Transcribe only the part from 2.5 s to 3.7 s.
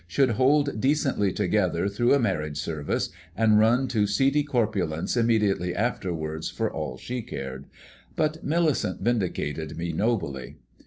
service, and